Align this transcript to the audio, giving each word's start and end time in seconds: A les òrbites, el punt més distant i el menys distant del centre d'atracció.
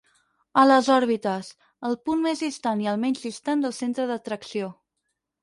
A 0.61 0.61
les 0.69 0.87
òrbites, 0.93 1.49
el 1.89 1.97
punt 2.09 2.23
més 2.23 2.41
distant 2.47 2.81
i 2.87 2.91
el 2.95 2.99
menys 3.05 3.23
distant 3.27 3.63
del 3.67 3.77
centre 3.83 4.09
d'atracció. 4.15 4.73